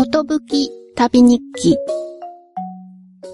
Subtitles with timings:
[0.00, 1.76] ことぶき旅日記。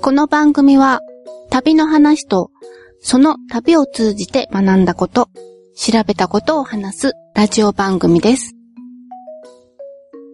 [0.02, 1.00] この番組は
[1.48, 2.50] 旅の話と
[2.98, 5.28] その旅を通じて学んだこと、
[5.76, 8.56] 調べたことを話すラジオ番組です。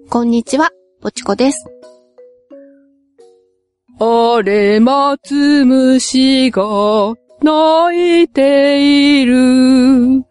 [0.08, 0.70] こんにちは、
[1.02, 1.66] ぽちこです。
[4.00, 7.12] あれ、松虫が
[7.42, 10.24] 泣いている。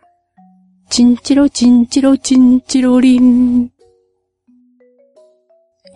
[0.90, 3.70] チンチロチンチロチンチロリン。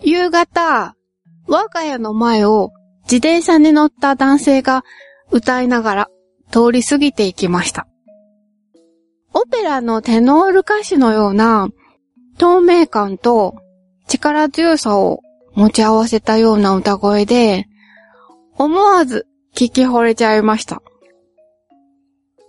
[0.08, 0.94] 夕方、
[1.48, 2.70] 我が家の前を
[3.06, 4.84] 自転車に乗った男性が
[5.32, 6.08] 歌いながら
[6.52, 7.88] 通り過ぎていきました。
[9.34, 11.70] オペラのテノール歌手のような
[12.38, 13.56] 透明感と
[14.06, 15.22] 力強さを
[15.54, 17.66] 持ち合わせたような歌声で、
[18.56, 19.26] 思わず
[19.56, 20.82] 聞き惚れちゃいました。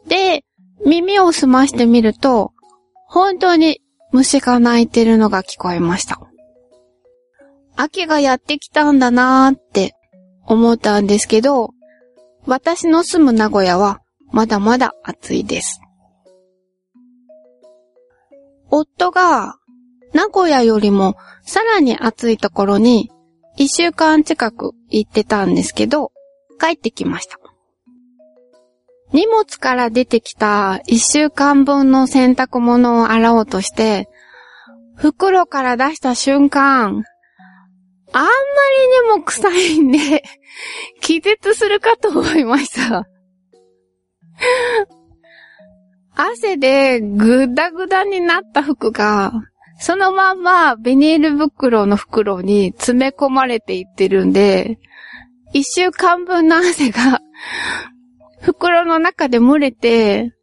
[0.07, 0.43] で、
[0.85, 2.51] 耳を澄ましてみると、
[3.07, 6.26] 本当に虫が鳴いてるのが聞こえました。
[7.77, 9.93] 秋がやってきたんだなーって
[10.45, 11.69] 思ったんですけど、
[12.45, 15.79] 私の住む名古屋はまだまだ暑いです。
[18.69, 19.55] 夫が
[20.13, 23.11] 名古屋よりもさらに暑いところに
[23.57, 26.11] 一週間近く行ってたんですけど、
[26.59, 27.37] 帰ってきました。
[29.13, 34.09] 荷物から出てきた一週間分の洗濯物を洗おうとして、
[34.95, 37.03] 袋から出した瞬間、
[38.13, 40.23] あんまりにも臭いんで、
[41.01, 43.07] 気絶するかと思いました。
[46.15, 49.33] 汗でぐだぐだになった服が、
[49.79, 54.79] そのまんまビニール袋の袋に詰め込まれていってるんで、
[55.53, 57.21] 一週間分の汗が
[58.41, 60.33] 袋の中で漏れて、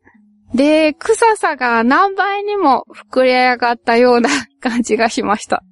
[0.54, 5.64] で、臭さが何倍にも膨れ上がったような感じがしました。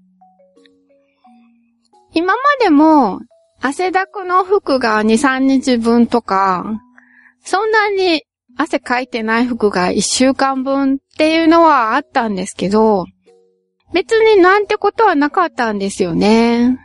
[2.15, 3.21] 今までも
[3.61, 6.81] 汗だくの服が2、3日分とか、
[7.45, 8.25] そんなに
[8.57, 13.07] 汗かいてない服が1週間分っていうのはあったんですけど、
[13.95, 16.79] 別になんてことはなかったんですよね。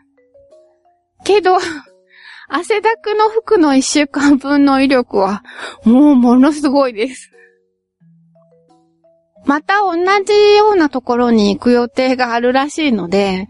[1.23, 1.57] けど、
[2.49, 5.43] 汗だくの服の1週間分の威力は
[5.83, 7.31] もうものすごいです。
[9.45, 13.49] また同じようなところに行く予定があるらしいので、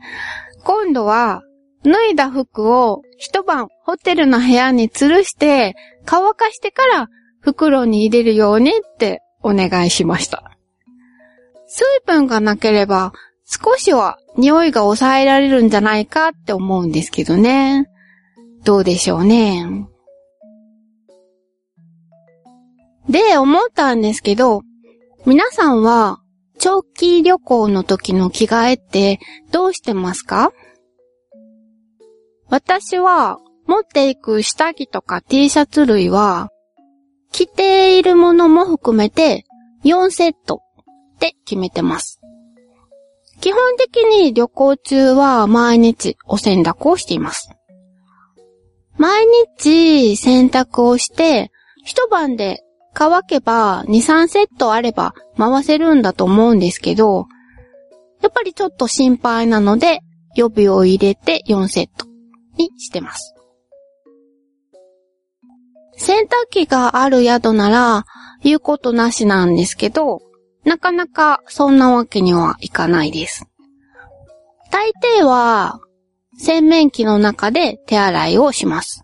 [0.64, 1.44] 今度は
[1.88, 5.76] 脱いだ服を一晩ホテルの部屋に吊るして
[6.06, 7.08] 乾かしてから
[7.40, 10.52] 袋に入れるようにってお願いしました。
[11.68, 13.14] 水分がなければ
[13.46, 17.90] 少しは匂いが抑えられるんじゃないかって思うんですけどね。
[18.64, 19.88] どうでしょうね。
[23.10, 24.64] で、思ったんですけど、
[25.26, 26.20] 皆さんは
[26.60, 29.20] 長期旅行の時の着替えって
[29.52, 30.52] どうしてますか？
[32.50, 36.50] 私は持っていく下着とか T シャツ類は
[37.32, 39.46] 着ているものも含めて
[39.84, 40.62] 4セット
[41.16, 42.22] って決めてます。
[43.42, 47.52] 基本的に旅行中は毎日お洗濯をしています。
[48.98, 49.26] 毎
[49.56, 51.52] 日洗濯をして
[51.84, 52.62] 一晩で
[52.94, 57.28] 乾けば2、3セットあれば回せるんだと思うんですけど、
[58.22, 60.00] やっぱりちょっと心配なので
[60.36, 62.07] 予備を入れて4セット
[62.58, 63.36] にしてます。
[65.98, 68.06] 洗濯機がある宿なら
[68.44, 70.22] 言うことなしなんですけど、
[70.64, 73.46] なかなかそんなわけにはいかないです。
[74.72, 74.92] 大
[75.22, 75.80] 抵は
[76.38, 79.02] 洗面器の中で手洗いをします。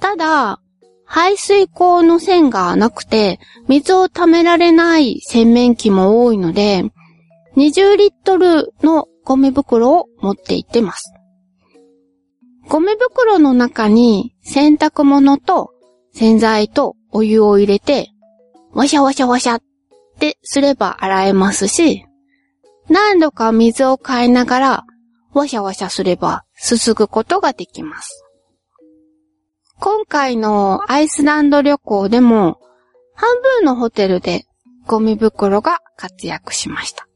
[0.00, 0.60] ただ、
[1.04, 6.84] 排水口の線がなくて水を溜められない洗面器も多いので、
[7.56, 11.12] 20リットルのゴミ袋を持って行ってます。
[12.70, 15.72] ゴミ袋の中に洗濯物と
[16.14, 18.10] 洗剤とお湯を入れて、
[18.72, 19.62] わしゃわしゃわしゃっ
[20.20, 22.06] てすれば洗えますし、
[22.88, 24.84] 何度か水を変えながら、
[25.32, 28.24] わしゃわしゃすればすすぐことができます。
[29.80, 32.60] 今回のアイスランド旅行でも、
[33.14, 34.44] 半分のホテルで
[34.86, 37.08] ゴミ袋が活躍しました。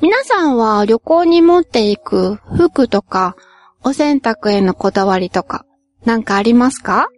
[0.00, 3.36] 皆さんは旅行に持っていく服とか
[3.86, 5.66] お洗濯へのこだわりとか
[6.06, 7.08] なんかありますか？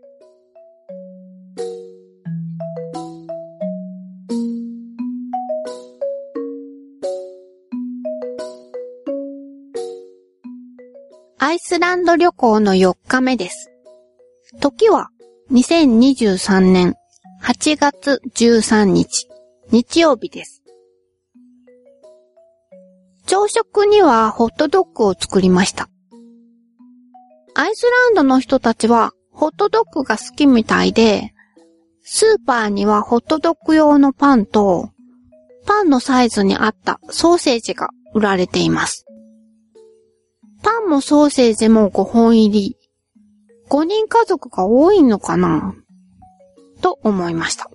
[11.39, 13.71] アイスランド旅行の4日目です。
[14.61, 15.11] 時は
[15.53, 16.97] 2023年
[17.43, 19.29] 8月13日、
[19.71, 20.65] 日曜日です。
[23.27, 25.89] 朝食にはホットドッグを作りました。
[27.59, 31.33] アイスランドの人たちはホットドッグが好きみたいで、
[32.03, 34.91] スーパーにはホットドッグ用のパンと、
[35.65, 39.07] パンのサイズに合ったソーセージが売られています。
[40.63, 42.77] パンもソーセージも5本入り。
[43.71, 45.75] 5人家族が多いのかな？
[46.83, 47.71] と思いました。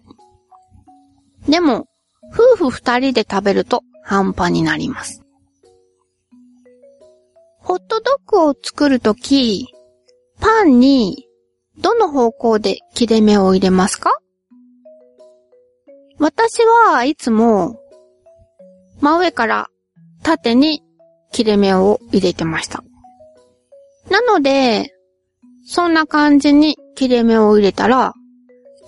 [1.49, 1.87] でも、
[2.31, 5.23] 夫婦2人で食べると半端になります。
[7.71, 9.73] ホットドッグを作るとき、
[10.41, 11.29] パンに
[11.77, 14.11] どの方向で切れ目を入れますか？
[16.19, 17.79] 私はいつも
[18.99, 19.69] 真上から
[20.21, 20.83] 縦に
[21.31, 22.83] 切れ目を入れてました。
[24.09, 24.93] なので、
[25.65, 28.11] そんな感じに切れ目を入れたら、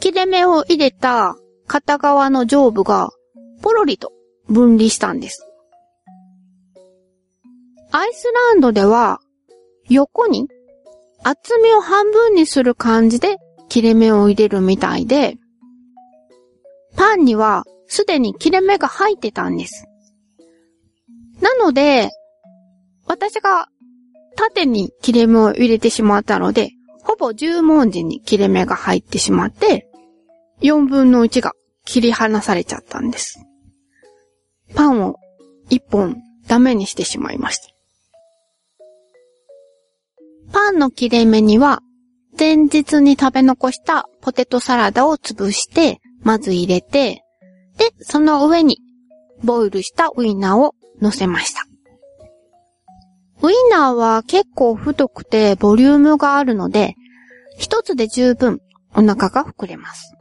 [0.01, 1.37] 切れ目を入れた
[1.67, 3.11] 片側の上部が
[3.61, 4.11] ポロリと
[4.49, 5.47] 分離したんです。
[7.95, 9.19] アイスランドでは
[9.87, 10.47] 横に
[11.23, 13.37] 厚みを半分にする感じで
[13.69, 15.37] 切れ目を入れるみたいで、
[16.95, 19.85] パンにはすでに切れ目が入ってたんです。
[21.39, 22.09] なので、
[23.05, 23.67] 私が
[24.37, 26.71] 縦に切れ目を入れてしまったので、
[27.03, 29.87] ほぼ十文字に切れ目が入ってしまって、
[30.63, 31.51] 4分の1が
[31.85, 33.45] 切り離されちゃったんです。
[34.73, 35.17] パンを
[35.69, 36.17] 1本
[36.47, 37.72] ダメにしてしまいました。
[40.53, 41.81] パンの切れ目には、
[42.37, 47.23] 前日に食べ残したポテトサラダを潰して、まず入れて、
[47.77, 48.77] で、その上に
[49.43, 51.65] ボイルしたウインナーを乗せました。
[53.41, 56.93] ウインナーは結構太くてボリュームがあるので、
[57.57, 58.59] 一つで十分
[58.95, 60.13] お腹が膨れます。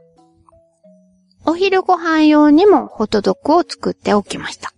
[1.45, 4.73] お昼ご飯用にもホットドッグを作っておきました。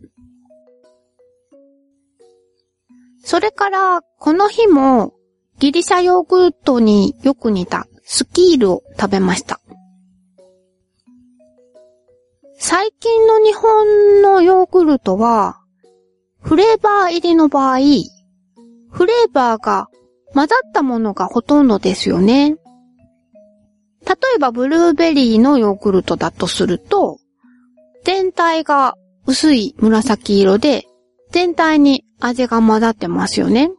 [3.24, 5.14] それから、この日も
[5.60, 9.62] ギリシャヨーグルトによく似たスキールを食べました。
[12.57, 15.62] 最近の日本のヨーグルトは、
[16.42, 17.80] フレーバー入りの場合、
[18.92, 19.88] フレーバーが
[20.34, 22.57] 混ざったものがほとんどですよね。
[24.06, 27.18] 例えばブルーベリーのヨーグルトだとすると、
[28.04, 30.86] 全体が薄い紫色で、
[31.31, 33.72] 全体に味が混ざってますよね。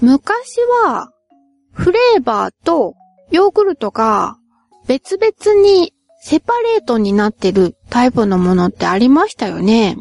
[0.00, 1.10] 昔は、
[1.72, 2.94] フレーバーと
[3.30, 4.36] ヨーグルトが
[4.86, 9.96] 別々にセパレートになってるタイプのものってありましたよね。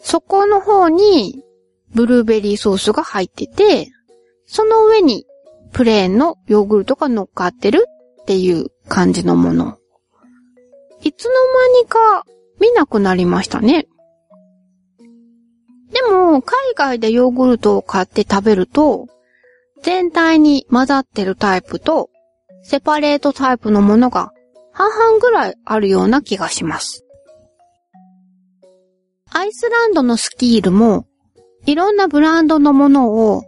[0.00, 1.42] そこの方に
[1.94, 3.90] ブルーベリーソースが入ってて、
[4.46, 5.26] その上に
[5.72, 7.86] プレーンのヨーグルトが乗っかってる
[8.22, 9.78] っていう感じのもの。
[11.02, 12.26] いつの間にか
[12.60, 13.86] 見なくなりましたね。
[15.94, 19.06] でも、海外でヨーグルトを買って食べると、
[19.84, 22.10] 全体に混ざってるタイプと、
[22.64, 24.32] セパレートタイプのものが
[24.72, 27.04] 半々ぐらいあるような気がします。
[29.30, 31.06] アイスランドのスキールも、
[31.64, 33.44] いろんなブランドのものを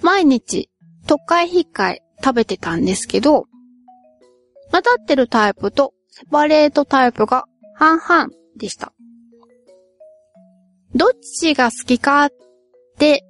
[0.00, 0.70] 毎日、
[1.08, 3.46] 特会引っかい食べてたんですけど、
[4.70, 8.92] 混ざってるタイプとセパレートタイプが半々でした。
[10.94, 12.30] どっちが好きかっ
[12.98, 13.24] て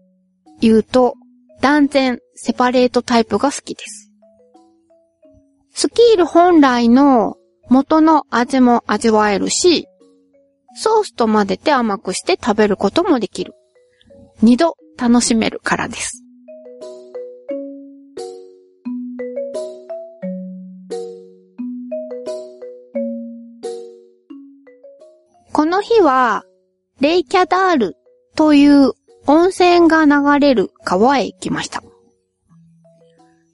[0.61, 1.15] 言うと、
[1.61, 4.12] 断然セパレートタイプが好きです。
[5.71, 7.37] スキール本来の
[7.69, 9.87] 元の味も味わえるし、
[10.75, 13.55] ソースと混ぜて甘くして食べることもできる。
[14.43, 16.25] 二度楽しめるからです。
[25.53, 26.45] この日は、
[27.00, 27.97] レイキャダール
[28.35, 28.93] という
[29.26, 31.83] 温泉が流れる川へ行きました。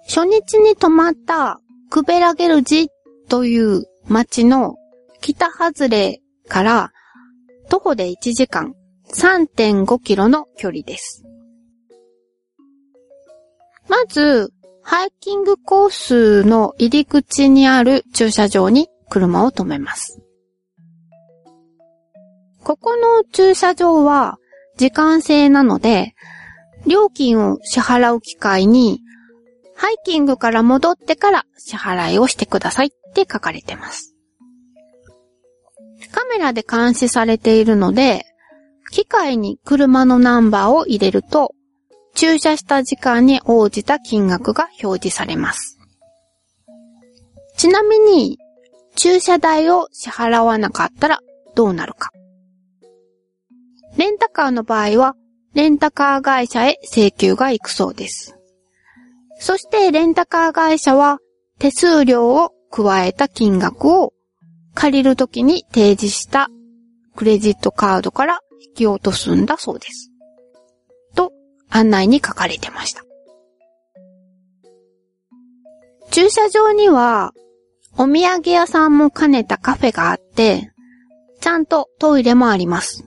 [0.08, 1.60] 初日に泊まった
[1.90, 2.88] クベラゲルジ
[3.28, 4.76] という町の
[5.20, 6.92] 北外れから
[7.68, 8.74] 徒歩で1時間
[9.12, 11.24] 3.5キロの距離です。
[13.88, 20.20] まず、ハイキングコースの入り口にある駐車場に車を止めます。
[22.64, 24.38] ここの駐車場は
[24.78, 26.14] 時間制なので、
[26.86, 29.00] 料金を支払う機会に、
[29.76, 34.14] ハイキングから戻ってから支払いをしてくださいって書かれてます。
[36.10, 38.24] カメラで監視されているので、
[38.92, 41.54] 機械に車のナンバーを入れると、
[42.14, 45.78] 駐車した時間に応じた金額が表示されます。
[47.56, 48.38] ちなみに、
[48.96, 51.20] 駐車代を支払わなかったら
[51.54, 52.10] どうなるか。
[53.96, 55.14] レンタカーの場合は、
[55.54, 58.36] レンタカー会社へ請求が行くそうです。
[59.38, 61.18] そして、レンタカー会社は、
[61.58, 64.12] 手数料を加えた金額を
[64.74, 66.48] 借りるときに提示した
[67.14, 70.10] クレジットカードから引き落とすんだそうです。
[71.14, 71.32] と、
[71.70, 73.04] 案内に書かれてました。
[76.10, 77.32] 駐車場には、
[77.96, 80.72] お土産屋さんも兼ねたカフェがあって、
[81.40, 83.04] ちゃんとトイレもあります。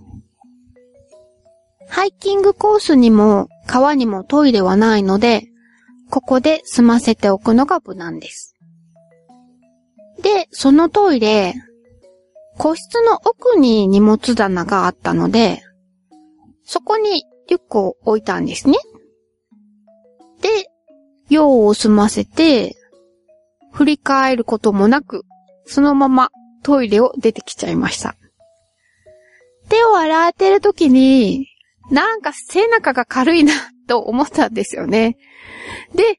[1.89, 5.47] ハイキングコースにも川にもトイレはないので、
[6.09, 8.55] ここで済ませておくのが無難です。
[10.21, 11.53] で、そのトイレ、
[12.57, 15.61] 個室の奥に荷物棚があったので、
[16.63, 18.77] そこにリュックを置いたんですね。
[20.41, 20.69] で、
[21.29, 22.75] 用を済ませて、
[23.71, 25.23] 振り返ることもなく、
[25.65, 26.29] そのまま
[26.63, 28.15] トイレを出てきちゃいました。
[29.69, 31.47] 手を洗ってる時に、
[31.91, 33.53] なんか背中が軽いな
[33.87, 35.17] と思ったんですよね。
[35.95, 36.17] で、あー、リュッ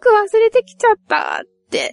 [0.00, 1.92] ク忘れてきちゃったって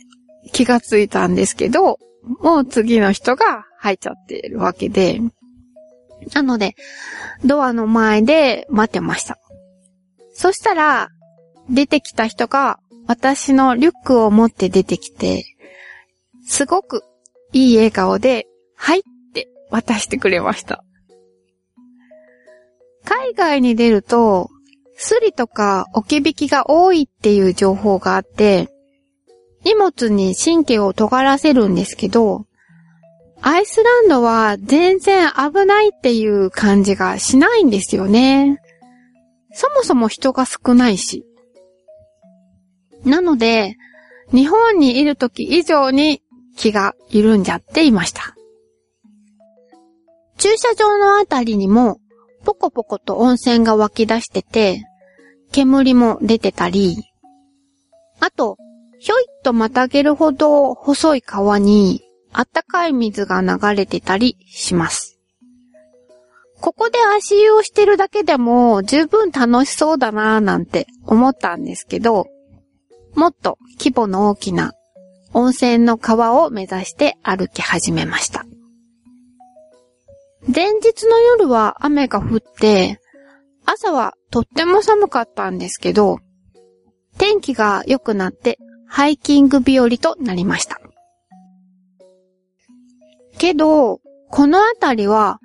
[0.51, 1.97] 気がついたんですけど、
[2.41, 5.19] もう次の人が入っちゃってるわけで。
[6.33, 6.75] なので、
[7.45, 9.37] ドアの前で待ってました。
[10.33, 11.09] そしたら、
[11.69, 15.45] 出てきた人が私のリュックを持って出てきて、
[16.45, 17.03] すごく
[17.53, 19.01] いい笑顔で、はいっ
[19.33, 20.83] て渡してくれました。
[23.05, 24.49] 海外に出ると、
[24.97, 28.69] スリとか置き引きが多いっていう情報があって、
[29.63, 32.45] 荷物に神経を尖らせるんですけど、
[33.41, 38.61] アイスランドは全然危ないっていう感じがしないんですよね。
[39.53, 41.25] そもそも人が少ないし。
[43.05, 43.77] なので、
[44.33, 46.21] 日本にいる時以上に
[46.57, 48.35] 気が緩んじゃっていました。
[50.37, 51.99] 駐車場のあたりにも、
[52.49, 54.83] ポコポコと温泉が湧き出してて、
[55.51, 56.97] 煙も出てたり、
[58.19, 58.57] あと、
[58.97, 62.01] ひょいっとまたげるほど細い川に、
[62.33, 65.19] あったかい水が流れてたりします。
[66.59, 72.25] ここで足湯をしてるだけでも十分楽しそうだなぁなんて思ったんですけど、
[73.13, 74.73] もっと規模の大きな
[75.33, 78.43] 温泉の川を目指して歩き始めました。
[80.47, 82.99] 前日の夜は雨が降って、
[83.65, 86.19] 朝はとっても寒かったんですけど、
[87.17, 90.79] 天気が良くなってハイキング日和となりました。
[93.37, 95.39] けど、この辺りは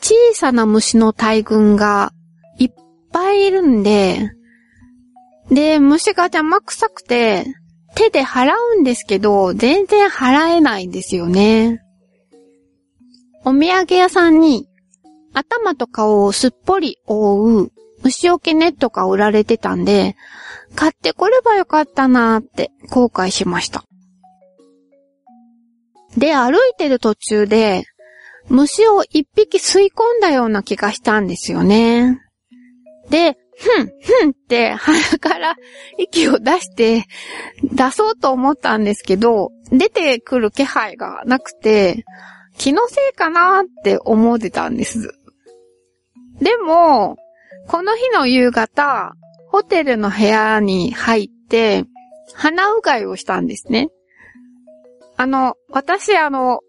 [0.00, 2.12] 小さな虫の大群が
[2.58, 2.72] いっ
[3.12, 4.30] ぱいいるんで、
[5.50, 7.44] で、虫が邪魔くさくて、
[7.94, 11.83] 手で払うんですけど、全然払えないんですよね。
[13.44, 14.68] お土産屋さんに、
[15.34, 17.72] 頭と顔をすっぽり覆う
[18.02, 20.16] 虫除けネットが売られてたんで、
[20.74, 23.84] 買ってこればよかったなーって後悔しました。
[26.16, 27.84] で、歩いてる途中で、
[28.48, 32.20] 虫を一匹吸い込んだような気がしたんですよね。
[33.10, 35.56] で、ふん、ふんって鼻から
[35.98, 37.04] 息を出して
[37.62, 42.04] 出そうと思ったんですけど、出てくる気配がなくて、
[42.56, 45.14] 気のせいかなって思ってたんです。
[46.40, 47.16] でも、
[47.68, 49.14] この日の夕方、
[49.48, 51.84] ホテルの部屋に入って、
[52.34, 53.88] 鼻うがいをしたんですね。
[55.16, 56.60] あの、私あの、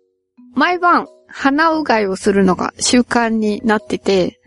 [0.54, 4.40] 毎晩鼻うがいをするのが習慣になってて、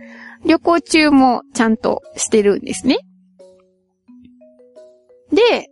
[0.44, 2.98] 旅行中もちゃんとしてるんですね。
[5.32, 5.68] で、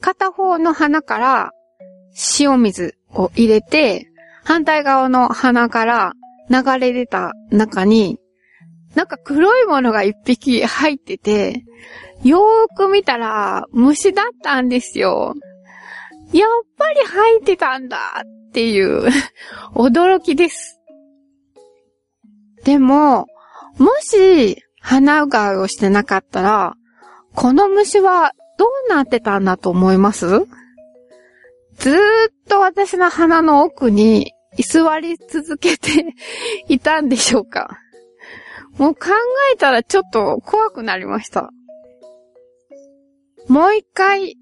[0.00, 1.52] 片方の鼻から
[2.40, 4.09] 塩水を入れて、
[4.44, 6.12] 反対側の鼻から
[6.48, 8.18] 流れ出た中に、
[8.94, 11.64] なんか黒いものが一匹入ってて、
[12.24, 15.34] よーく見たら虫だったんですよ。
[16.32, 19.08] やっぱり入ってたんだっていう
[19.74, 20.78] 驚きです。
[22.64, 23.26] でも、
[23.78, 26.74] もし鼻うがいをしてなかったら、
[27.34, 30.46] この虫はどうなってたんだと思います？
[31.80, 31.98] ずーっ
[32.48, 36.14] と私の鼻の奥に居座り続けて
[36.68, 37.78] いたんでしょうか？
[38.78, 39.08] もう考
[39.52, 41.50] えたらちょっと怖くなりました。
[43.48, 44.36] もう一回、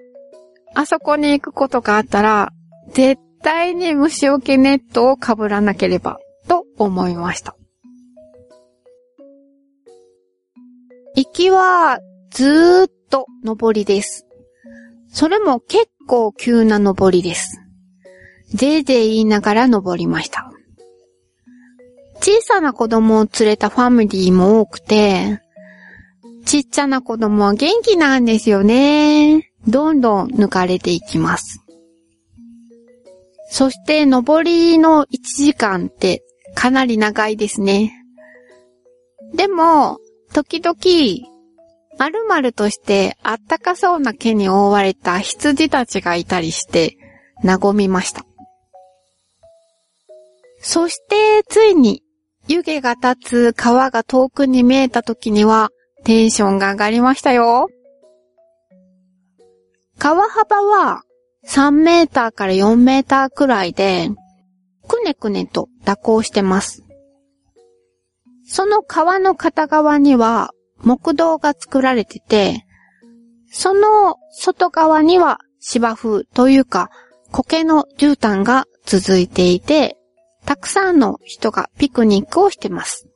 [0.75, 2.51] あそこに行くことがあったら、
[2.93, 7.57] 絶対に虫除けネットを被らなければ、と思いました。
[11.17, 14.27] 行きは、ずーっと登りです。
[15.11, 17.61] それも結構急な登りです。
[18.53, 20.51] ぜいぜい言いながら登りました。
[22.21, 25.41] 小さな子供を連れたファミリーも多くて、
[26.47, 29.53] ちっちゃな子供は元気なんですよね。
[29.69, 31.61] どんどん抜かれていきます。
[33.51, 36.23] そして、上りの1時間って
[36.55, 37.93] かなり長いですね。
[39.35, 39.99] でも、
[40.33, 41.29] 時々、
[42.29, 46.97] まるとしてあったかそうな毛に覆われた羊たちがいたりして、
[47.43, 48.25] 和みました。
[50.61, 52.03] そして、ついに、
[52.47, 55.71] 湯気が立つ川が遠くに見えた時には、
[56.05, 57.69] テンションが上がりましたよ。
[59.99, 61.03] 川幅は
[61.47, 64.11] 3メーターから4メーターくらいで、
[64.87, 66.85] くねくねと蛇行してます。
[68.47, 72.65] その川の片側には木道が作られてて、
[73.51, 76.91] その外側には芝生というか
[77.31, 79.97] 苔の絨毯が続いていて、
[80.45, 83.09] たくさんの人がピクニックをしてます。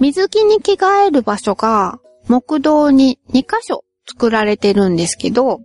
[0.00, 5.60] 水着に着替える場所が木道に2箇所作られてるんですけど、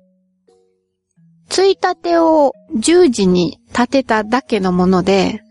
[1.50, 5.42] ついたてを十字に立てただけのもので、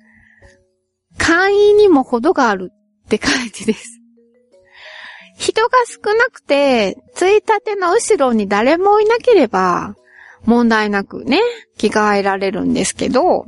[1.18, 2.72] 簡易にも程がある
[3.04, 4.00] って感じです。
[5.36, 9.96] 人が少なくて、ついたての後ろに誰もいなければ、
[10.44, 11.40] 問題なくね、
[11.76, 13.46] 着替えられるんですけど、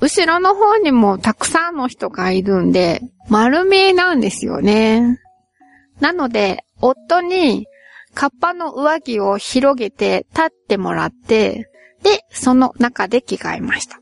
[0.00, 5.20] 後ろの方にもたくさんの人がいるんで、丸見えなんですよね。
[6.00, 7.66] なので、夫に
[8.14, 11.70] カッパの上着を広げて立ってもらって、
[12.02, 14.00] で、その中で着替えました。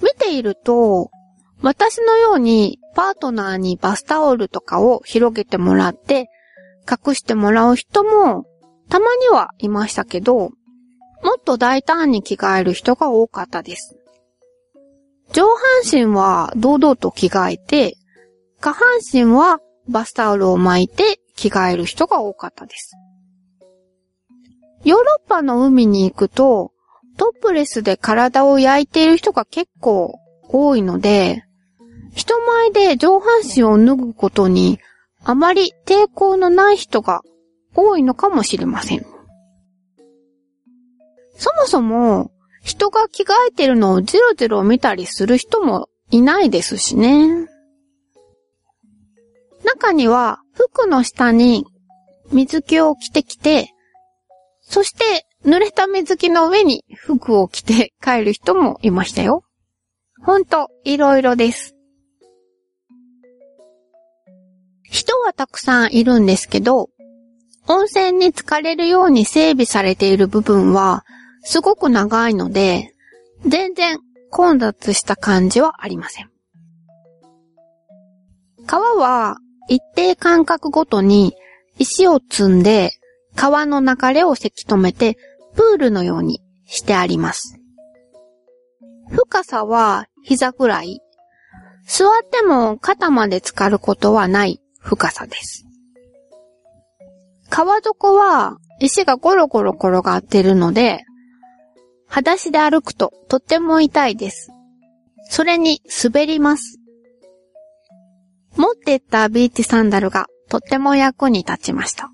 [0.00, 1.10] 見ていると、
[1.60, 6.30] 私のようにパートナーにバスタオルとかを広げてもらって
[6.88, 8.46] 隠してもらう人も
[8.88, 10.50] たまにはいましたけど、
[11.22, 13.96] もっと大胆に着替える人が多かったです。
[15.32, 15.56] 上半
[15.90, 17.96] 身は堂々と着替えて、
[18.60, 22.96] 下半身はバスタオルを巻いて着替える人が多かったです。
[24.84, 26.72] ヨーロッパの海に行くと、
[27.16, 30.18] トップレスで体を焼いている人が結構
[30.48, 31.44] 多いので、
[32.14, 34.78] 人前で上半身を脱ぐことに
[35.24, 37.22] あまり抵抗のない人が
[37.74, 39.06] 多いのかもしれません。
[41.36, 42.30] そもそも
[42.62, 47.48] 人が着替えてるのをジロジロ見たりする人もいないですしね。
[49.64, 51.66] 中には服の下に
[52.32, 53.70] 水着を着てきて、
[54.60, 59.44] そして濡れた水着の上に服を着て帰る人もいましたよ。
[60.20, 61.77] ほんと、いろいろです。
[64.90, 66.90] 人はたくさんいるんですけど、
[67.66, 71.04] 温泉に浸かれるように整備されている部分は
[71.42, 72.94] すごく長いので、
[73.46, 73.98] 全然
[74.30, 76.30] 混雑した感じはありません。
[78.66, 79.36] 川は
[79.68, 81.34] 一定間隔ごとに
[81.78, 82.92] 石を積んで
[83.34, 85.16] 川の流れをせき止めて
[85.54, 87.58] プールのようにしてあります。
[89.10, 91.00] 深さは膝ぐらい。
[91.86, 95.66] 座っても肩まで浸かることはない深さです。
[97.50, 101.04] 川底は石がゴロゴロ転がってるので、
[102.06, 104.50] 裸足で歩くととっても痛いです。
[105.30, 106.78] それに滑ります。
[108.56, 112.10] 持ってったビーチサンダルがとっても役に立ちました。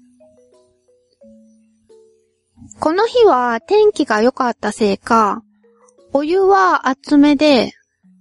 [2.80, 5.42] この日は天気が良かったせいか、
[6.12, 7.72] お湯は厚めで、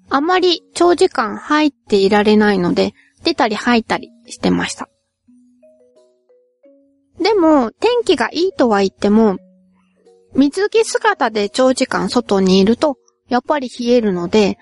[0.09, 4.89] あまり長時間入っていられないので、出たり入ったりしてました。
[7.21, 9.37] でも、天気がいいとは言っても、
[10.35, 12.97] 水着姿で長時間外にいると、
[13.29, 14.57] やっぱり冷えるので、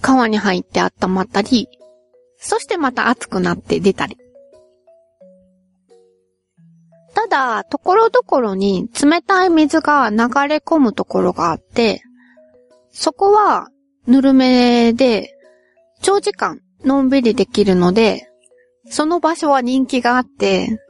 [0.00, 1.68] 川に入って温まったり、
[2.38, 4.16] そしてまた暑くなって出たり。
[7.14, 10.16] ただ、ところどころに冷たい水が流
[10.48, 12.02] れ込むところがあって、
[12.92, 13.68] そこは
[14.06, 15.34] ぬるめで、
[16.02, 18.25] 長時間のんびりできるので、
[18.88, 20.80] その場所は人気があって、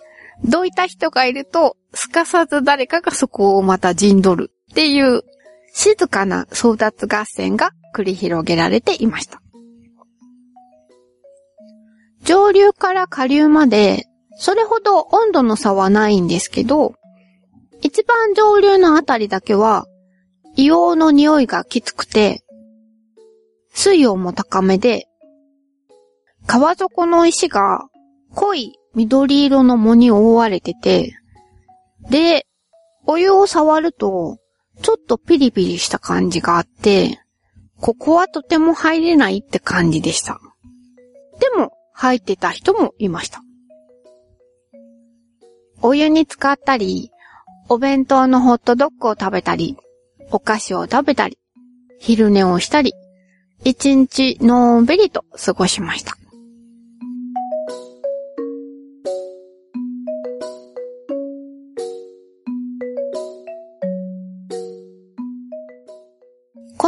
[0.45, 5.23] どういった人がいると、すかさず誰かがそこをまた陣取るっていう
[5.73, 9.41] 静かな争奪合戦が繰り広げられていました。
[12.23, 14.05] 上流から下流まで、
[14.37, 16.95] それほど温度の差はないんですけど、
[17.83, 19.87] 一番上流のあたりだけは、
[20.57, 22.43] 硫黄の匂いがきつくて、
[23.73, 25.07] 水温も高めで、
[26.47, 27.89] 川底の石が
[28.35, 31.15] 濃い緑色の藻に覆われてて、
[32.09, 32.47] で、
[33.07, 34.39] お湯を触ると、
[34.83, 37.21] ちょっとピリピリした感じがあって、
[37.81, 40.41] ここはとても入れないって感じでした。
[41.41, 43.43] でも、入ってた人もいました。
[45.83, 47.11] お湯に浸かったり、
[47.69, 49.77] お弁当のホットドッグを食べたり、
[50.31, 51.39] お菓子を食べたり、
[51.99, 52.95] 昼寝をしたり、
[53.65, 56.17] 一日のんびりと過ごしました。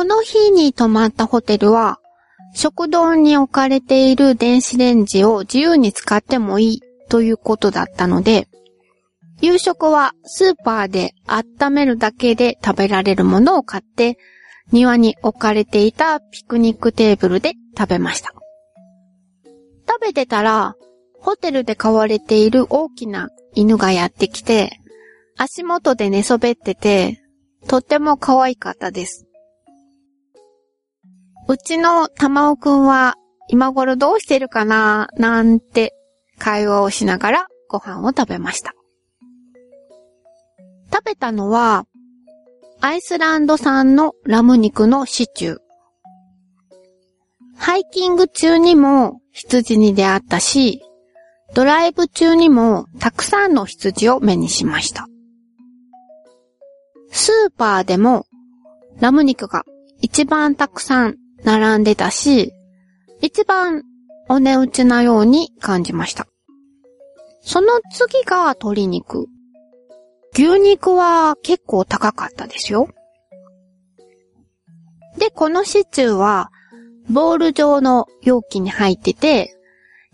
[0.09, 2.01] の日に泊まったホテルは、
[2.55, 8.49] 食堂に置かれている電子レンジを自由に使ってもいいということだったので、
[9.41, 14.19] 夕食はスーパーで温めるだけで食べられるものを買って、
[14.73, 18.33] 庭に置かれていたピクニックテーブルで食べました。
[19.87, 20.75] 食べてたら、
[21.21, 24.81] ホテルで飼われている大きな犬がやってきて、
[25.37, 27.23] 足元で寝そべってて、
[27.69, 29.28] とっても可愛かったです。
[31.51, 33.15] うちの玉尾くんは
[33.49, 35.09] 今頃どうしてるかな？
[35.17, 35.95] なんて
[36.39, 38.75] 会話をしながらご飯を食べました。
[40.93, 41.87] 食べたのは
[42.81, 45.59] アイスランド産のラム肉のシチュー。
[47.57, 50.83] ハイキング中にも羊に出会ったし、
[51.55, 55.07] ドライブ中にもたくさんの羊を目にしました。
[57.11, 58.27] スーパーでも
[59.01, 59.65] ラム肉が
[60.03, 62.53] 一番たくさん並んでたし、
[63.21, 63.83] 一番
[64.29, 66.27] お値打ちなように感じました。
[67.41, 69.27] その次が鶏肉。
[70.35, 72.89] 牛肉は結構高かったですよ。
[75.17, 76.51] で、このシチューは、
[77.11, 79.57] ボール状の容器に入ってて、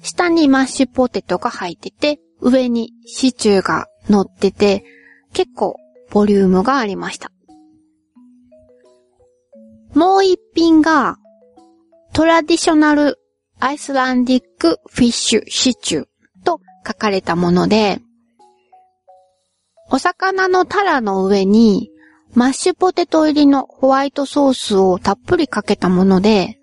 [0.02, 4.84] 下にマッシュポテトが入ってて、上にシチューが乗ってて、
[5.32, 5.76] 結構
[6.10, 7.33] ボリュームがありました。
[9.94, 11.16] もう一品が、
[12.12, 13.18] トラディショナル
[13.60, 16.04] アイスランディックフィッシュシチュー
[16.44, 18.00] と書かれたもので、
[19.90, 21.90] お魚のタラの上に
[22.34, 26.58] マッシュポテト入りのホワイトソースをたっぷりかけたもので、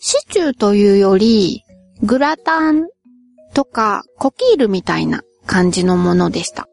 [0.00, 1.62] シチューというより
[2.02, 2.88] グラタン
[3.54, 6.68] とかコキールみたいな感じのものでした。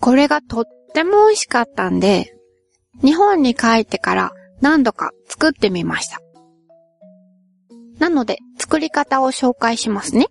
[0.00, 0.64] これがとっ
[0.94, 2.34] ても美味しかったんで、
[3.02, 6.20] 日本に帰ってから何度か作ってみました。
[7.98, 10.26] なので、作り方を紹介しますね。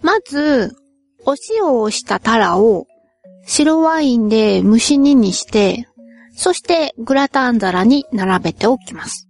[0.00, 0.76] まず、
[1.24, 2.86] お塩をしたタラを
[3.46, 5.86] 白ワインで蒸し煮にして、
[6.34, 9.28] そしてグラタン皿に並べておきます。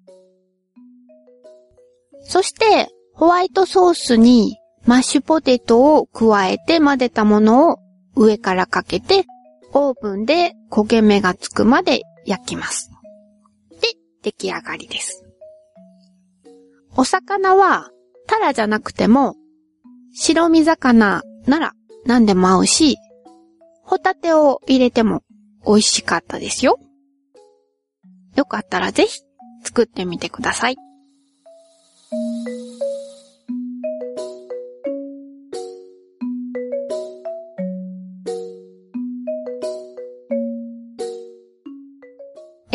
[2.22, 7.78] そして、ホワイトソースにマッシュポテトを加えて混ぜたものを
[8.16, 9.24] 上からかけて、
[9.74, 12.90] オーブンで焦げ目がつくまで焼きます。
[13.80, 13.88] で、
[14.22, 15.24] 出来上がりです。
[16.96, 17.90] お魚は、
[18.26, 19.34] タラじゃなくても、
[20.14, 21.72] 白身魚なら
[22.04, 22.98] 何でも合うし、
[23.82, 25.22] ホタテを入れても
[25.66, 26.78] 美味しかったですよ。
[28.36, 29.20] よかったらぜひ
[29.64, 30.76] 作ってみてください。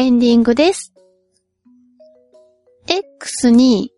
[0.07, 0.93] エンディングです。
[2.87, 3.91] X に、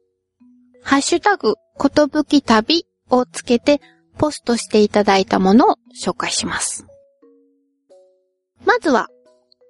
[0.81, 3.79] ハッシュタグ、ことぶき旅をつけて
[4.17, 6.87] ポストしていただいたものを紹介します。
[8.65, 9.09] まずは、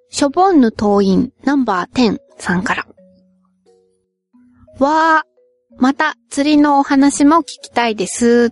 [0.08, 2.86] ショボンヌ党員ナンバー10さんから。
[4.78, 8.48] わー、また釣りのお話も聞きたいです。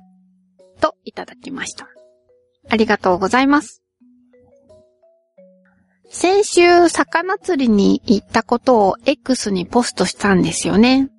[0.82, 1.88] といただきました。
[2.68, 3.82] ありがとうございます。
[6.10, 11.10] 先週、魚釣りに行ったことを X にポストしたんですよね。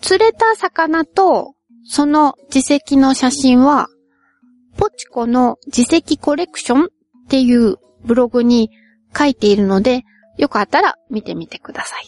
[0.00, 3.88] 釣れた魚と、その自石の写真は、
[4.76, 6.88] ポチコの自石コレクションっ
[7.28, 8.70] ていうブログに
[9.16, 10.04] 書いているので、
[10.38, 12.06] よかったら見てみてください。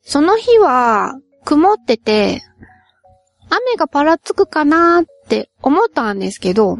[0.00, 2.40] その日は、曇ってて、
[3.50, 6.78] 雨がぱらつくかなーって思ったんですけど、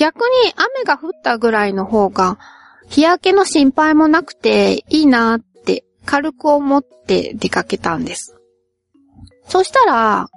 [0.00, 2.38] 逆に雨が降ったぐらいの方が、
[2.88, 8.34] 日焼けの心配もなくていいなって軽く思って出かけたんです。
[9.46, 10.28] そしたら、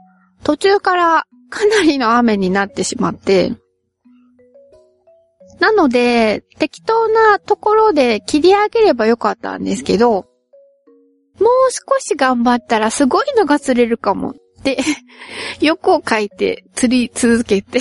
[0.43, 3.53] 途中からかなりの雨になってしまって、
[5.61, 10.25] なので、適当なところで切り上げればよかったんですけど、もう
[11.71, 14.77] 少し頑張ったらすごいのが釣れるかもで、
[15.59, 17.79] 欲を書いて釣り続けて、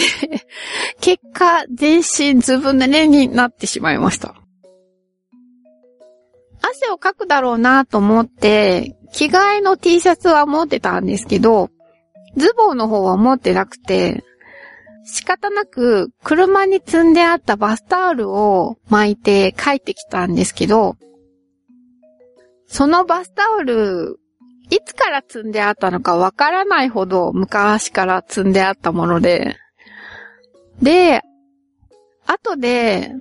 [1.00, 4.34] 結果、全身ずぶ濡れになってしまいました。
[6.60, 11.70] 汗をかくだろうなと思って、着替えの T シャツは持ってたんですけど、
[12.36, 14.24] ズボンの方は持ってなくて、
[15.04, 20.96] 仕方なく車に積んであったバスタオルを巻いて帰ってきたんですけど、
[22.66, 24.18] そのバスタオル、
[24.72, 29.56] いつから積んであったのかわからないほど昔から積んであったもので、
[30.80, 31.20] で、
[32.26, 33.12] 後で、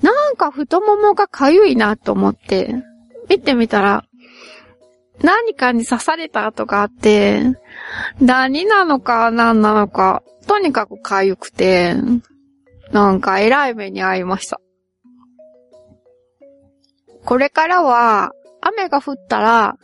[0.00, 2.74] なんか太ももがかゆいなと思って、
[3.28, 4.06] 見てみたら、
[5.22, 7.42] 何かに刺された跡があって、
[8.18, 11.94] 何なのか何なのか、とにかくかゆくて、
[12.90, 14.58] なんか偉い目に遭いました。
[17.26, 19.76] これからは、雨が降ったら、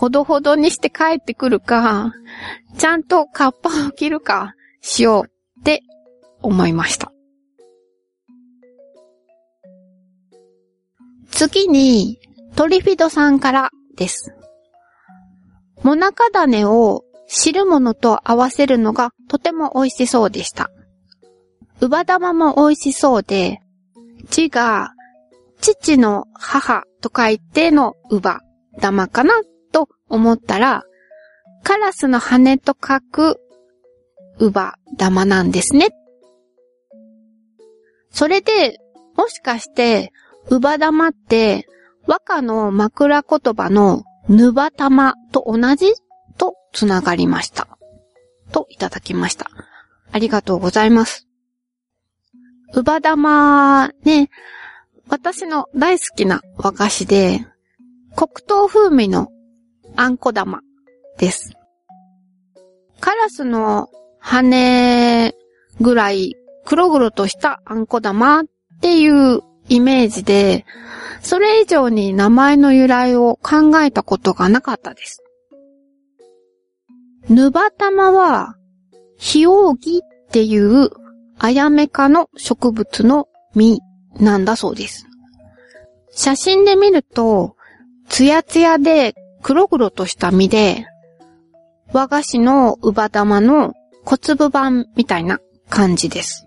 [0.00, 2.14] ほどほどにして帰ってくるか、
[2.78, 5.82] ちゃんとカッパを着るか、しようって
[6.40, 7.12] 思いました。
[11.30, 12.18] 次に、
[12.56, 14.34] トリフィドさんからです。
[15.82, 20.70] モナカ種を汁物と合わせるのがとても美味しそうでした。
[21.82, 23.60] うば玉も美味しそうで、
[24.30, 24.94] 字が
[25.60, 28.40] 父の母と書いてのうば
[28.80, 29.34] 玉かな
[30.10, 30.84] 思ったら、
[31.62, 33.40] カラスの羽と書く
[34.38, 35.88] うば玉なんですね。
[38.10, 38.78] それで、
[39.16, 40.12] もしかして、
[40.50, 41.66] うば玉って、
[42.06, 45.92] 和歌の枕言葉のぬば玉と同じ？
[46.38, 47.68] とつながりました。
[48.52, 49.50] といただきました。
[50.10, 51.28] ありがとうございます。
[52.74, 54.30] うば玉ね、
[55.08, 57.44] 私の大好きな和菓子で、
[58.16, 59.28] 黒糖風味の
[60.02, 60.62] あんこ玉
[61.18, 61.52] です。
[63.00, 65.34] カラスの羽
[65.78, 68.44] ぐらい黒々としたあんこ玉っ
[68.80, 70.64] ていうイメージで、
[71.20, 75.22] それ以上に名前の由来を考えたことがなかったです。
[77.28, 78.54] ヌバタマは、
[79.18, 80.88] ヒオウギっていう
[81.38, 83.80] アヤメ科の植物の実
[84.18, 85.04] なんだそうです。
[86.10, 87.54] 写真で見ると、
[88.08, 90.86] ツヤツヤで黒々とした実で、
[91.92, 93.74] 和菓子のウバ玉の
[94.04, 96.46] 小粒版みたいな感じです。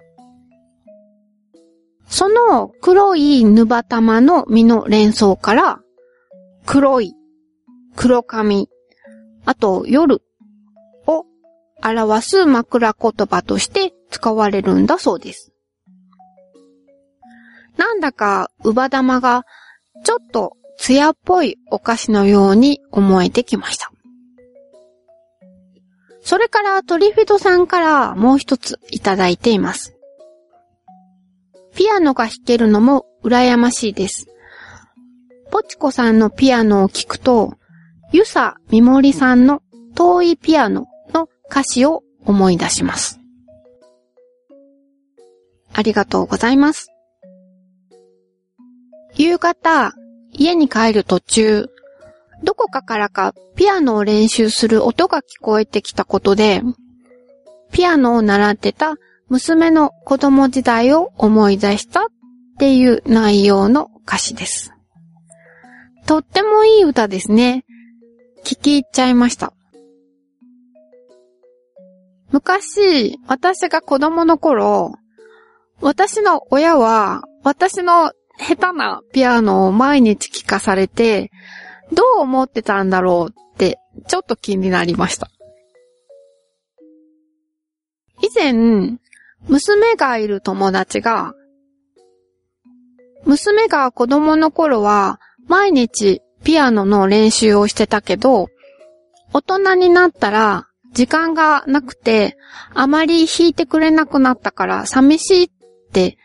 [2.07, 5.79] その黒いヌバ玉の実の連想から、
[6.65, 7.13] 黒い、
[7.95, 8.69] 黒髪、
[9.45, 10.21] あと夜
[11.07, 11.25] を
[11.83, 15.51] 表す枕言葉として使われるんだそうです。
[17.77, 19.45] なんだか、ウバ玉が
[20.05, 23.91] ちょっと艶っぽいお菓子のように思えてきました。
[26.21, 29.95] それからトリフィドさんからもう一ついただいています。
[31.75, 34.27] ピアノが弾けるのも羨ましいです。
[35.51, 37.55] ポチコさんのピアノを聴くと、
[38.11, 39.61] ユサミモリさんの
[39.95, 43.19] 遠いピアノの歌詞を思い出します。
[45.73, 46.89] ありがとうございます。
[49.15, 49.93] 夕方、
[50.33, 51.69] 家に帰る途中、
[52.43, 56.61] どこかからかピアノを練習する音が聞こえてきたことで、
[57.71, 58.95] ピアノを習ってた
[59.29, 62.05] 娘の子供時代を思い出したっ
[62.59, 64.73] ていう内容の歌詞です。
[66.05, 67.63] とってもいい歌ですね。
[68.43, 69.53] 聞き入っちゃいました。
[72.31, 74.95] 昔、私が子供の頃、
[75.81, 81.31] 私の親は、私の下手なピアノを毎日聴かされて、
[81.91, 85.29] どう思ってたんだろうって、ちょっと気になりました。
[88.21, 88.53] 以前、
[89.47, 91.33] 娘がいる友達が、
[93.25, 98.49] 娘が子供の頃は毎日ピアノの練習をしてたけど、
[99.33, 102.37] 大人になったら時間がなくて
[102.73, 105.49] あまり弾いてくれなくなったから寂しいっ
[105.91, 106.17] て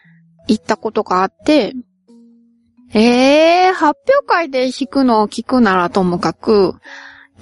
[0.46, 1.72] 言ったことがあって、
[2.94, 6.74] ええー、発表会で弾くのを聞くならともかく、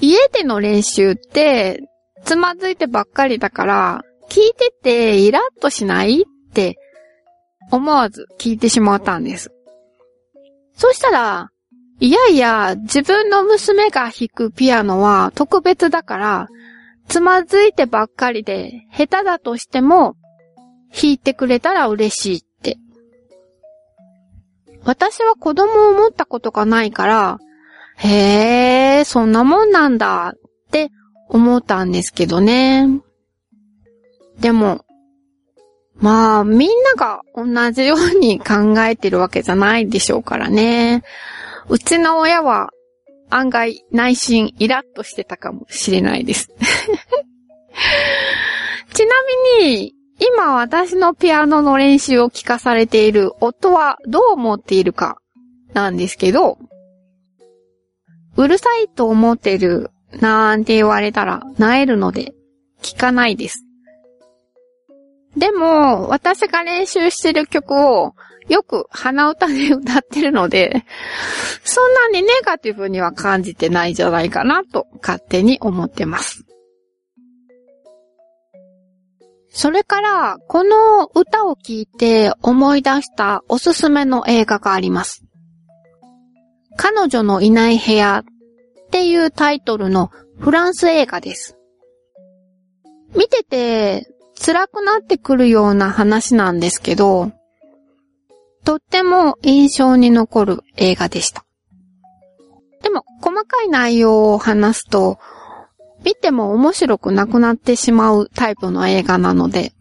[0.00, 1.88] 家での練習って
[2.24, 6.76] つまずいてばっかりだから、聞いててイラッとしないって
[7.70, 9.52] 思わず聞いてしまったんです。
[10.74, 11.50] そしたら、
[12.00, 16.48] いやいや、自分の娘が弾くピアノは特別だから、
[17.08, 20.16] つまずいてばっかりで下手だとしても
[20.92, 22.42] 弾いてくれたら嬉しいっ。
[24.86, 27.38] 私は子供を持ったことがないから、
[27.96, 30.90] へえ、そんなもんなんだって
[31.28, 33.00] 思ったんですけどね。
[34.38, 34.84] でも、
[35.96, 41.02] まあ、みんなが同じように考えてるわけじゃないでしょうからね。
[41.68, 42.70] うちの親は
[43.28, 46.48] 案外内心イラッとしてたかもしれないです。
[48.94, 49.14] ちな
[49.58, 55.18] みに、今私のピアノの練習を聞かされている夫はどう思っているか
[55.74, 56.58] なんですけど、
[58.36, 62.34] うるさいと思ってるなんて言われたら萎えるので
[62.82, 63.64] 聞かないです。
[65.36, 68.14] でも、私が練習してる曲を
[68.48, 70.84] よく鼻歌で歌ってるので、
[71.62, 76.45] そんなにネガティブには感じてないんじゃないかなと勝手に思ってます。
[79.56, 85.24] それから、この歌を聴いて思い出したおすすめの映画があります。
[86.76, 88.24] 彼女のいない部屋っ
[88.90, 91.56] ていうタイトルのフランス映画です。
[93.14, 94.06] 見てて
[94.38, 97.32] 辛くなってくるような話なんですけど、
[98.62, 101.46] とっても印象に残る映画でした。
[102.82, 105.18] でも、細かい内容を話すと、
[106.06, 109.72] 見ても面白くなくなってしまうタイプの映画なので、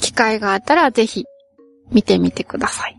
[0.00, 1.26] 機会があったらぜひ
[1.90, 2.98] 見てみてください。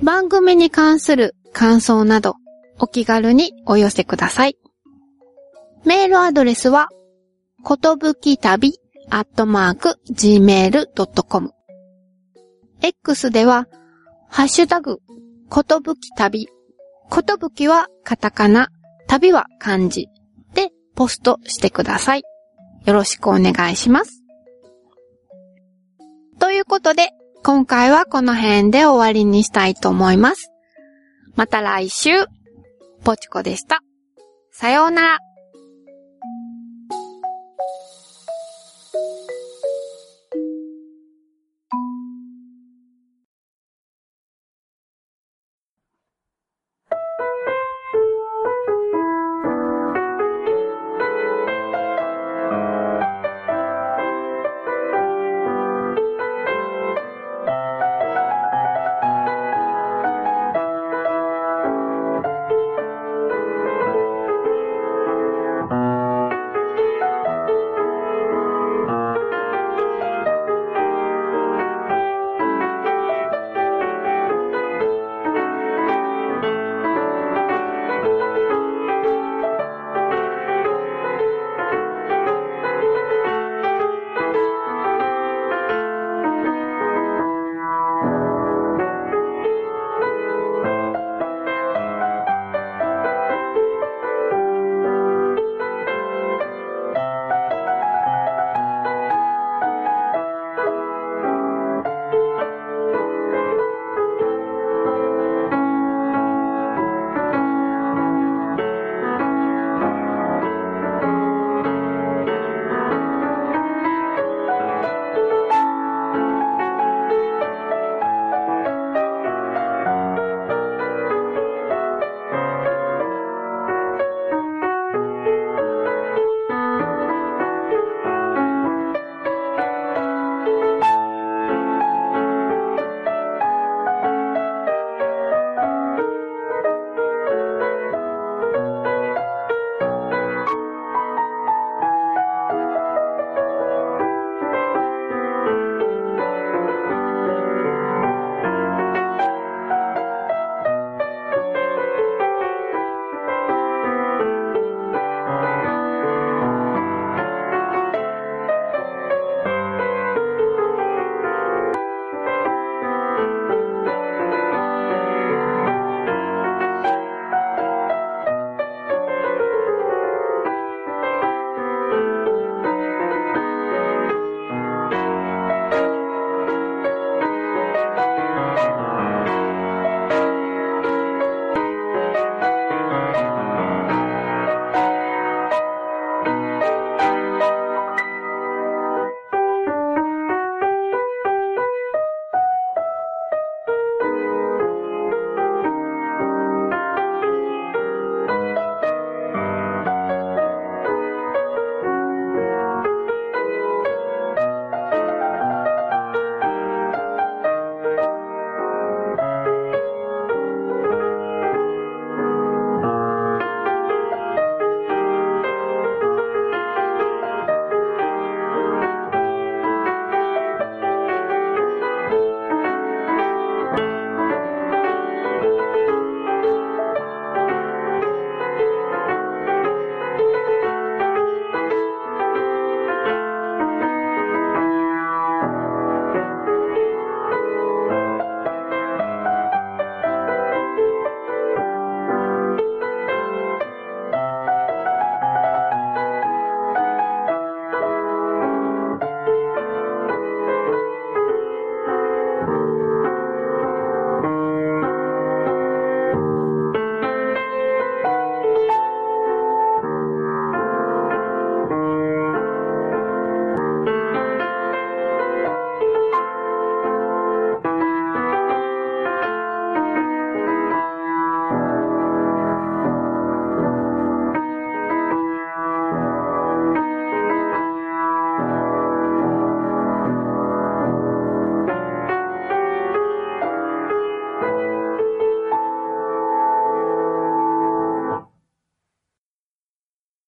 [0.00, 2.36] 番組に関する感想など
[2.78, 4.56] お気軽にお寄せください。
[5.84, 6.88] メールアドレスは、
[7.64, 8.78] ことぶき旅
[9.10, 11.50] アットマーク gmail.com。
[12.80, 13.66] X では、
[14.28, 15.00] ハッシュタグ、
[15.50, 16.48] ことぶき旅。
[17.10, 18.68] ことぶきはカタカナ、
[19.06, 20.08] 旅は漢字
[20.54, 22.22] でポストしてください。
[22.84, 24.22] よろしくお願いします。
[26.38, 27.10] ということで、
[27.42, 30.50] 今回はこの辺で終わりにしたいと思います。
[31.34, 32.26] また来週、
[33.04, 33.80] ぽちこでした。
[34.50, 35.25] さようなら。